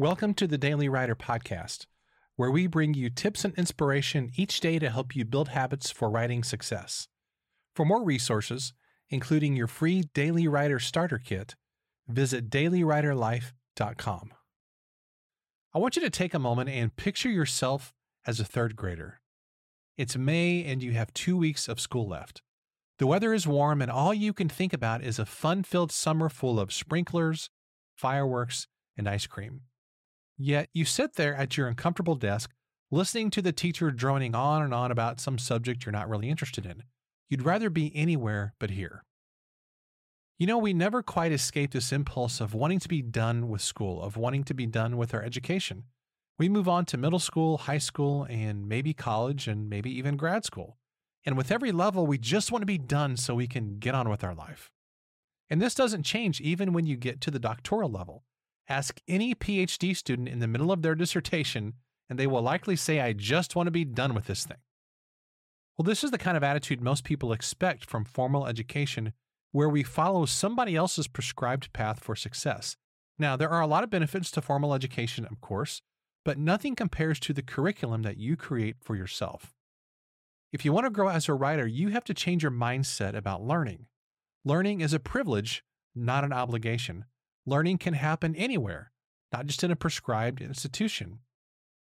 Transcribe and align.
Welcome 0.00 0.32
to 0.36 0.46
the 0.46 0.56
Daily 0.56 0.88
Writer 0.88 1.14
Podcast, 1.14 1.84
where 2.36 2.50
we 2.50 2.66
bring 2.66 2.94
you 2.94 3.10
tips 3.10 3.44
and 3.44 3.52
inspiration 3.58 4.30
each 4.34 4.58
day 4.60 4.78
to 4.78 4.88
help 4.88 5.14
you 5.14 5.26
build 5.26 5.50
habits 5.50 5.90
for 5.90 6.08
writing 6.08 6.42
success. 6.42 7.06
For 7.76 7.84
more 7.84 8.02
resources, 8.02 8.72
including 9.10 9.56
your 9.56 9.66
free 9.66 10.04
Daily 10.14 10.48
Writer 10.48 10.78
Starter 10.78 11.18
Kit, 11.18 11.54
visit 12.08 12.48
dailywriterlife.com. 12.48 14.32
I 15.74 15.78
want 15.78 15.96
you 15.96 16.02
to 16.02 16.08
take 16.08 16.32
a 16.32 16.38
moment 16.38 16.70
and 16.70 16.96
picture 16.96 17.28
yourself 17.28 17.92
as 18.26 18.40
a 18.40 18.44
third 18.46 18.76
grader. 18.76 19.20
It's 19.98 20.16
May 20.16 20.64
and 20.64 20.82
you 20.82 20.92
have 20.92 21.12
two 21.12 21.36
weeks 21.36 21.68
of 21.68 21.78
school 21.78 22.08
left. 22.08 22.40
The 22.98 23.06
weather 23.06 23.34
is 23.34 23.46
warm, 23.46 23.82
and 23.82 23.90
all 23.90 24.14
you 24.14 24.32
can 24.32 24.48
think 24.48 24.72
about 24.72 25.04
is 25.04 25.18
a 25.18 25.26
fun 25.26 25.62
filled 25.62 25.92
summer 25.92 26.30
full 26.30 26.58
of 26.58 26.72
sprinklers, 26.72 27.50
fireworks, 27.98 28.66
and 28.96 29.06
ice 29.06 29.26
cream. 29.26 29.60
Yet 30.42 30.70
you 30.72 30.86
sit 30.86 31.16
there 31.16 31.34
at 31.34 31.58
your 31.58 31.68
uncomfortable 31.68 32.14
desk, 32.14 32.50
listening 32.90 33.28
to 33.32 33.42
the 33.42 33.52
teacher 33.52 33.90
droning 33.90 34.34
on 34.34 34.62
and 34.62 34.72
on 34.72 34.90
about 34.90 35.20
some 35.20 35.36
subject 35.36 35.84
you're 35.84 35.92
not 35.92 36.08
really 36.08 36.30
interested 36.30 36.64
in. 36.64 36.84
You'd 37.28 37.44
rather 37.44 37.68
be 37.68 37.92
anywhere 37.94 38.54
but 38.58 38.70
here. 38.70 39.04
You 40.38 40.46
know, 40.46 40.56
we 40.56 40.72
never 40.72 41.02
quite 41.02 41.30
escape 41.30 41.72
this 41.72 41.92
impulse 41.92 42.40
of 42.40 42.54
wanting 42.54 42.78
to 42.78 42.88
be 42.88 43.02
done 43.02 43.50
with 43.50 43.60
school, 43.60 44.00
of 44.00 44.16
wanting 44.16 44.44
to 44.44 44.54
be 44.54 44.64
done 44.64 44.96
with 44.96 45.12
our 45.12 45.22
education. 45.22 45.84
We 46.38 46.48
move 46.48 46.70
on 46.70 46.86
to 46.86 46.96
middle 46.96 47.18
school, 47.18 47.58
high 47.58 47.76
school, 47.76 48.26
and 48.30 48.66
maybe 48.66 48.94
college, 48.94 49.46
and 49.46 49.68
maybe 49.68 49.94
even 49.98 50.16
grad 50.16 50.46
school. 50.46 50.78
And 51.26 51.36
with 51.36 51.52
every 51.52 51.70
level, 51.70 52.06
we 52.06 52.16
just 52.16 52.50
want 52.50 52.62
to 52.62 52.66
be 52.66 52.78
done 52.78 53.18
so 53.18 53.34
we 53.34 53.46
can 53.46 53.78
get 53.78 53.94
on 53.94 54.08
with 54.08 54.24
our 54.24 54.34
life. 54.34 54.70
And 55.50 55.60
this 55.60 55.74
doesn't 55.74 56.04
change 56.04 56.40
even 56.40 56.72
when 56.72 56.86
you 56.86 56.96
get 56.96 57.20
to 57.20 57.30
the 57.30 57.38
doctoral 57.38 57.90
level. 57.90 58.24
Ask 58.70 59.00
any 59.08 59.34
PhD 59.34 59.96
student 59.96 60.28
in 60.28 60.38
the 60.38 60.46
middle 60.46 60.70
of 60.70 60.82
their 60.82 60.94
dissertation, 60.94 61.74
and 62.08 62.16
they 62.16 62.28
will 62.28 62.40
likely 62.40 62.76
say, 62.76 63.00
I 63.00 63.12
just 63.12 63.56
want 63.56 63.66
to 63.66 63.72
be 63.72 63.84
done 63.84 64.14
with 64.14 64.26
this 64.26 64.46
thing. 64.46 64.58
Well, 65.76 65.84
this 65.84 66.04
is 66.04 66.12
the 66.12 66.18
kind 66.18 66.36
of 66.36 66.44
attitude 66.44 66.80
most 66.80 67.02
people 67.02 67.32
expect 67.32 67.84
from 67.84 68.04
formal 68.04 68.46
education, 68.46 69.12
where 69.50 69.68
we 69.68 69.82
follow 69.82 70.24
somebody 70.24 70.76
else's 70.76 71.08
prescribed 71.08 71.72
path 71.72 71.98
for 71.98 72.14
success. 72.14 72.76
Now, 73.18 73.36
there 73.36 73.50
are 73.50 73.60
a 73.60 73.66
lot 73.66 73.82
of 73.82 73.90
benefits 73.90 74.30
to 74.30 74.40
formal 74.40 74.72
education, 74.72 75.26
of 75.28 75.40
course, 75.40 75.82
but 76.24 76.38
nothing 76.38 76.76
compares 76.76 77.18
to 77.20 77.32
the 77.32 77.42
curriculum 77.42 78.02
that 78.02 78.18
you 78.18 78.36
create 78.36 78.76
for 78.80 78.94
yourself. 78.94 79.52
If 80.52 80.64
you 80.64 80.72
want 80.72 80.86
to 80.86 80.90
grow 80.90 81.08
as 81.08 81.28
a 81.28 81.34
writer, 81.34 81.66
you 81.66 81.88
have 81.88 82.04
to 82.04 82.14
change 82.14 82.44
your 82.44 82.52
mindset 82.52 83.16
about 83.16 83.42
learning. 83.42 83.86
Learning 84.44 84.80
is 84.80 84.92
a 84.92 85.00
privilege, 85.00 85.64
not 85.92 86.22
an 86.22 86.32
obligation. 86.32 87.04
Learning 87.50 87.78
can 87.78 87.94
happen 87.94 88.36
anywhere, 88.36 88.92
not 89.32 89.44
just 89.44 89.64
in 89.64 89.72
a 89.72 89.76
prescribed 89.76 90.40
institution. 90.40 91.18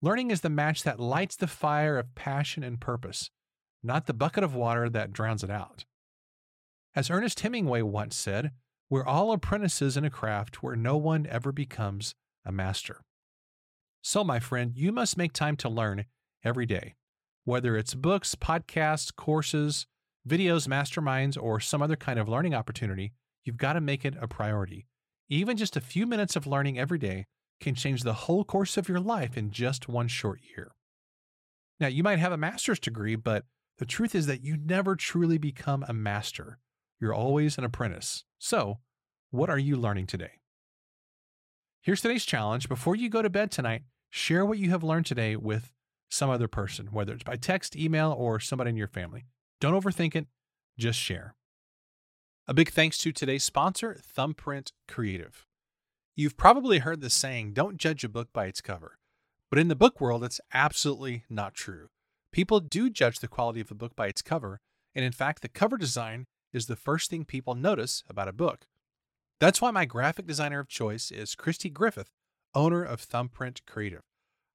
Learning 0.00 0.30
is 0.30 0.40
the 0.40 0.48
match 0.48 0.84
that 0.84 0.98
lights 0.98 1.36
the 1.36 1.46
fire 1.46 1.98
of 1.98 2.14
passion 2.14 2.64
and 2.64 2.80
purpose, 2.80 3.30
not 3.82 4.06
the 4.06 4.14
bucket 4.14 4.42
of 4.42 4.54
water 4.54 4.88
that 4.88 5.12
drowns 5.12 5.44
it 5.44 5.50
out. 5.50 5.84
As 6.94 7.10
Ernest 7.10 7.40
Hemingway 7.40 7.82
once 7.82 8.16
said, 8.16 8.52
we're 8.88 9.04
all 9.04 9.32
apprentices 9.32 9.98
in 9.98 10.04
a 10.06 10.08
craft 10.08 10.62
where 10.62 10.76
no 10.76 10.96
one 10.96 11.26
ever 11.26 11.52
becomes 11.52 12.14
a 12.42 12.50
master. 12.50 13.02
So, 14.00 14.24
my 14.24 14.40
friend, 14.40 14.72
you 14.74 14.92
must 14.92 15.18
make 15.18 15.34
time 15.34 15.56
to 15.56 15.68
learn 15.68 16.06
every 16.42 16.64
day, 16.64 16.94
whether 17.44 17.76
it's 17.76 17.92
books, 17.92 18.34
podcasts, 18.34 19.14
courses, 19.14 19.86
videos, 20.26 20.66
masterminds, 20.66 21.36
or 21.38 21.60
some 21.60 21.82
other 21.82 21.96
kind 21.96 22.18
of 22.18 22.30
learning 22.30 22.54
opportunity, 22.54 23.12
you've 23.44 23.58
got 23.58 23.74
to 23.74 23.82
make 23.82 24.06
it 24.06 24.14
a 24.18 24.26
priority. 24.26 24.86
Even 25.32 25.56
just 25.56 25.76
a 25.76 25.80
few 25.80 26.06
minutes 26.06 26.34
of 26.34 26.48
learning 26.48 26.76
every 26.76 26.98
day 26.98 27.26
can 27.60 27.76
change 27.76 28.02
the 28.02 28.12
whole 28.12 28.42
course 28.42 28.76
of 28.76 28.88
your 28.88 28.98
life 28.98 29.36
in 29.36 29.52
just 29.52 29.88
one 29.88 30.08
short 30.08 30.40
year. 30.56 30.72
Now, 31.78 31.86
you 31.86 32.02
might 32.02 32.18
have 32.18 32.32
a 32.32 32.36
master's 32.36 32.80
degree, 32.80 33.14
but 33.14 33.44
the 33.78 33.86
truth 33.86 34.14
is 34.16 34.26
that 34.26 34.42
you 34.42 34.56
never 34.56 34.96
truly 34.96 35.38
become 35.38 35.84
a 35.86 35.92
master. 35.92 36.58
You're 37.00 37.14
always 37.14 37.56
an 37.56 37.64
apprentice. 37.64 38.24
So, 38.38 38.78
what 39.30 39.48
are 39.48 39.58
you 39.58 39.76
learning 39.76 40.08
today? 40.08 40.32
Here's 41.80 42.00
today's 42.00 42.26
challenge. 42.26 42.68
Before 42.68 42.96
you 42.96 43.08
go 43.08 43.22
to 43.22 43.30
bed 43.30 43.52
tonight, 43.52 43.82
share 44.10 44.44
what 44.44 44.58
you 44.58 44.70
have 44.70 44.82
learned 44.82 45.06
today 45.06 45.36
with 45.36 45.70
some 46.10 46.28
other 46.28 46.48
person, 46.48 46.88
whether 46.90 47.12
it's 47.12 47.22
by 47.22 47.36
text, 47.36 47.76
email, 47.76 48.12
or 48.18 48.40
somebody 48.40 48.70
in 48.70 48.76
your 48.76 48.88
family. 48.88 49.26
Don't 49.60 49.80
overthink 49.80 50.16
it, 50.16 50.26
just 50.76 50.98
share. 50.98 51.36
A 52.50 52.52
big 52.52 52.72
thanks 52.72 52.98
to 52.98 53.12
today's 53.12 53.44
sponsor, 53.44 54.00
Thumbprint 54.02 54.72
Creative. 54.88 55.46
You've 56.16 56.36
probably 56.36 56.80
heard 56.80 57.00
the 57.00 57.08
saying, 57.08 57.52
don't 57.52 57.76
judge 57.76 58.02
a 58.02 58.08
book 58.08 58.32
by 58.32 58.46
its 58.46 58.60
cover. 58.60 58.98
But 59.50 59.60
in 59.60 59.68
the 59.68 59.76
book 59.76 60.00
world, 60.00 60.24
it's 60.24 60.40
absolutely 60.52 61.22
not 61.30 61.54
true. 61.54 61.90
People 62.32 62.58
do 62.58 62.90
judge 62.90 63.20
the 63.20 63.28
quality 63.28 63.60
of 63.60 63.70
a 63.70 63.76
book 63.76 63.94
by 63.94 64.08
its 64.08 64.20
cover, 64.20 64.58
and 64.96 65.04
in 65.04 65.12
fact, 65.12 65.42
the 65.42 65.48
cover 65.48 65.76
design 65.76 66.26
is 66.52 66.66
the 66.66 66.74
first 66.74 67.08
thing 67.08 67.24
people 67.24 67.54
notice 67.54 68.02
about 68.10 68.26
a 68.26 68.32
book. 68.32 68.66
That's 69.38 69.62
why 69.62 69.70
my 69.70 69.84
graphic 69.84 70.26
designer 70.26 70.58
of 70.58 70.66
choice 70.66 71.12
is 71.12 71.36
Kristi 71.36 71.72
Griffith, 71.72 72.10
owner 72.52 72.82
of 72.82 73.00
Thumbprint 73.00 73.64
Creative. 73.64 74.02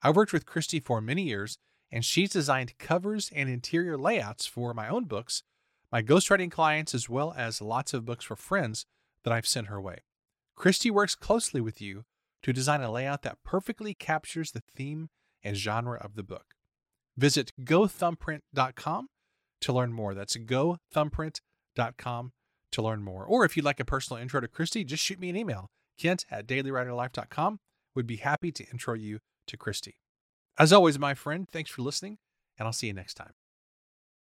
I've 0.02 0.18
worked 0.18 0.34
with 0.34 0.46
Kristi 0.46 0.84
for 0.84 1.00
many 1.00 1.22
years, 1.22 1.60
and 1.90 2.04
she's 2.04 2.32
designed 2.32 2.78
covers 2.78 3.32
and 3.34 3.48
interior 3.48 3.98
layouts 3.98 4.46
for 4.46 4.74
my 4.74 4.90
own 4.90 5.06
books 5.06 5.44
my 5.96 6.04
ghostwriting 6.04 6.52
clients, 6.52 6.94
as 6.94 7.08
well 7.08 7.34
as 7.38 7.62
lots 7.62 7.94
of 7.94 8.04
books 8.04 8.26
for 8.26 8.36
friends 8.36 8.86
that 9.24 9.32
I've 9.32 9.48
sent 9.48 9.68
her 9.68 9.80
way. 9.80 10.00
Kristi 10.60 10.92
works 10.92 11.16
closely 11.16 11.62
with 11.62 11.82
you 11.82 12.04
to 12.44 12.52
design 12.52 12.82
a 12.82 12.92
layout 12.92 13.22
that 13.22 13.38
perfectly 13.46 13.94
captures 13.94 14.52
the 14.52 14.62
theme 14.76 15.08
and 15.42 15.56
genre 15.56 15.98
of 15.98 16.16
the 16.16 16.24
book. 16.24 16.48
Visit 17.16 17.54
gothumbprint.com 17.62 19.08
to 19.62 19.72
learn 19.72 19.94
more. 19.94 20.14
That's 20.14 20.36
gothumbprint.com 20.36 22.32
to 22.72 22.82
learn 22.82 23.02
more. 23.02 23.24
Or 23.24 23.46
if 23.46 23.56
you'd 23.56 23.64
like 23.64 23.80
a 23.80 23.86
personal 23.86 24.22
intro 24.22 24.42
to 24.42 24.50
Kristi, 24.50 24.86
just 24.86 25.02
shoot 25.02 25.18
me 25.18 25.30
an 25.30 25.38
email, 25.38 25.70
kent 25.98 26.26
at 26.30 26.46
dailywriterlife.com. 26.46 27.60
Would 27.96 28.06
be 28.06 28.18
happy 28.18 28.52
to 28.52 28.66
intro 28.70 28.96
you 28.96 29.20
to 29.48 29.56
Kristi. 29.56 29.94
As 30.60 30.74
always, 30.74 31.00
my 31.00 31.14
friend, 31.14 31.48
thanks 31.50 31.72
for 31.72 31.84
listening, 31.84 32.18
and 32.60 32.66
I'll 32.66 32.74
see 32.74 32.88
you 32.88 32.94
next 32.94 33.14
time. 33.14 33.32